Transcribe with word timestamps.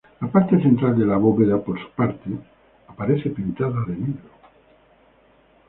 La 0.19 0.27
parte 0.31 0.59
central 0.59 0.97
de 0.97 1.05
la 1.05 1.17
bóveda, 1.17 1.59
por 1.61 1.79
su 1.79 1.87
parte, 1.91 2.31
aparece 2.87 3.29
pintada 3.29 3.85
de 3.85 3.95
negro. 3.97 4.29